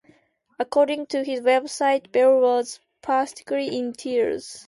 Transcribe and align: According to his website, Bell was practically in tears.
According 0.57 1.05
to 1.13 1.23
his 1.23 1.41
website, 1.41 2.11
Bell 2.11 2.39
was 2.41 2.79
practically 3.03 3.77
in 3.77 3.93
tears. 3.93 4.59